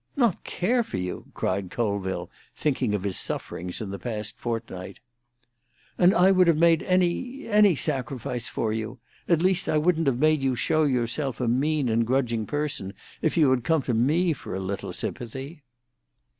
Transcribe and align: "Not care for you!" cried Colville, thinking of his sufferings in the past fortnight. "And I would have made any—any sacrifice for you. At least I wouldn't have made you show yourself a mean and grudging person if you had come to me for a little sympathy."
"Not 0.15 0.43
care 0.43 0.81
for 0.81 0.97
you!" 0.97 1.25
cried 1.35 1.69
Colville, 1.69 2.31
thinking 2.55 2.95
of 2.95 3.03
his 3.03 3.19
sufferings 3.19 3.81
in 3.81 3.91
the 3.91 3.99
past 3.99 4.35
fortnight. 4.35 4.99
"And 5.95 6.11
I 6.15 6.31
would 6.31 6.47
have 6.47 6.57
made 6.57 6.81
any—any 6.81 7.75
sacrifice 7.75 8.49
for 8.49 8.73
you. 8.73 8.97
At 9.29 9.43
least 9.43 9.69
I 9.69 9.77
wouldn't 9.77 10.07
have 10.07 10.17
made 10.17 10.41
you 10.41 10.55
show 10.55 10.85
yourself 10.85 11.39
a 11.39 11.47
mean 11.47 11.87
and 11.87 12.03
grudging 12.07 12.47
person 12.47 12.95
if 13.21 13.37
you 13.37 13.47
had 13.51 13.63
come 13.63 13.83
to 13.83 13.93
me 13.93 14.33
for 14.33 14.55
a 14.55 14.59
little 14.59 14.91
sympathy." 14.91 15.61